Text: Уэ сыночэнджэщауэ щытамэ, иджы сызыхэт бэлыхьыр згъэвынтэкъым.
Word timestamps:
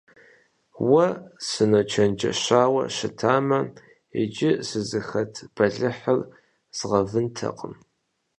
Уэ 0.89 1.05
сыночэнджэщауэ 1.47 2.83
щытамэ, 2.95 3.59
иджы 4.21 4.51
сызыхэт 4.67 5.33
бэлыхьыр 5.55 6.19
згъэвынтэкъым. 6.77 7.73